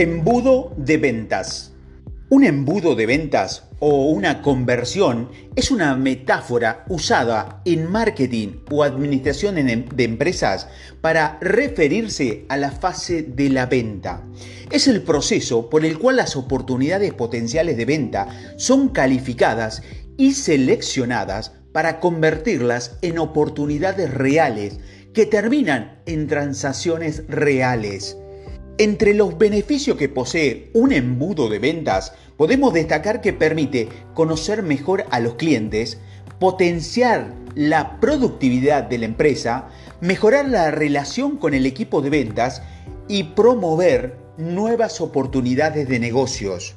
[0.00, 1.72] Embudo de ventas.
[2.28, 9.56] Un embudo de ventas o una conversión es una metáfora usada en marketing o administración
[9.56, 10.68] de empresas
[11.00, 14.22] para referirse a la fase de la venta.
[14.70, 19.82] Es el proceso por el cual las oportunidades potenciales de venta son calificadas
[20.16, 24.78] y seleccionadas para convertirlas en oportunidades reales
[25.12, 28.16] que terminan en transacciones reales.
[28.80, 35.04] Entre los beneficios que posee un embudo de ventas, podemos destacar que permite conocer mejor
[35.10, 35.98] a los clientes,
[36.38, 39.66] potenciar la productividad de la empresa,
[40.00, 42.62] mejorar la relación con el equipo de ventas
[43.08, 46.76] y promover nuevas oportunidades de negocios.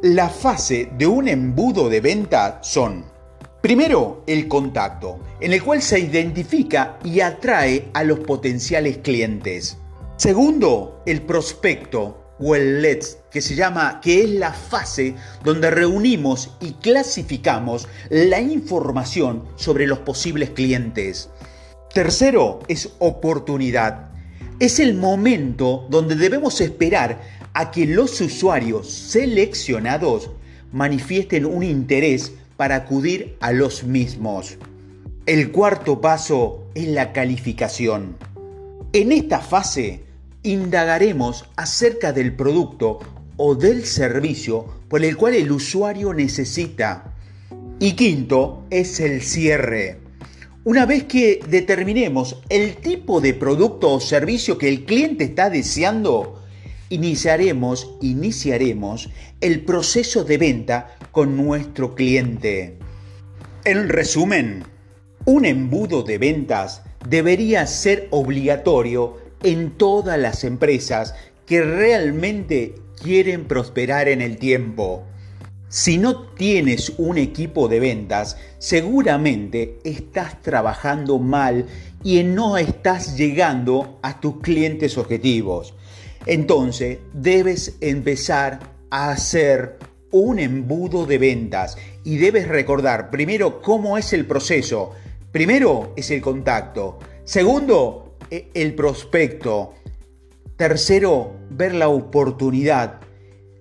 [0.00, 3.04] La fase de un embudo de venta son,
[3.60, 9.76] primero, el contacto, en el cual se identifica y atrae a los potenciales clientes.
[10.22, 16.52] Segundo, el prospecto o el LEDS, que se llama, que es la fase donde reunimos
[16.60, 21.28] y clasificamos la información sobre los posibles clientes.
[21.92, 24.12] Tercero es oportunidad.
[24.60, 27.20] Es el momento donde debemos esperar
[27.52, 30.30] a que los usuarios seleccionados
[30.70, 34.56] manifiesten un interés para acudir a los mismos.
[35.26, 38.16] El cuarto paso es la calificación.
[38.92, 40.11] En esta fase
[40.42, 42.98] indagaremos acerca del producto
[43.36, 47.14] o del servicio por el cual el usuario necesita.
[47.78, 49.98] Y quinto es el cierre.
[50.64, 56.40] Una vez que determinemos el tipo de producto o servicio que el cliente está deseando,
[56.88, 62.78] iniciaremos, iniciaremos el proceso de venta con nuestro cliente.
[63.64, 64.62] En resumen,
[65.24, 71.14] un embudo de ventas debería ser obligatorio en todas las empresas
[71.46, 75.04] que realmente quieren prosperar en el tiempo.
[75.68, 81.66] Si no tienes un equipo de ventas, seguramente estás trabajando mal
[82.04, 85.74] y no estás llegando a tus clientes objetivos.
[86.26, 89.78] Entonces debes empezar a hacer
[90.10, 94.92] un embudo de ventas y debes recordar primero cómo es el proceso.
[95.32, 96.98] Primero es el contacto.
[97.24, 98.01] Segundo,
[98.54, 99.74] el prospecto.
[100.56, 103.00] Tercero, ver la oportunidad.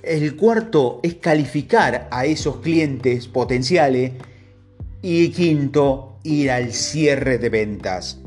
[0.03, 4.13] El cuarto es calificar a esos clientes potenciales.
[5.01, 8.19] Y quinto, ir al cierre de ventas.